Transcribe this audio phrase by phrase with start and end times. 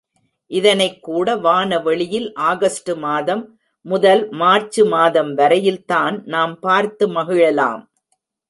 [0.51, 3.43] இதனைக் கூட வான வெளியில் ஆகஸ்டு மாதம்
[3.85, 7.81] முதல் மார்ச்சு மாதம் வரையில் தான் நாம் பார்த்து மகிழலாம்.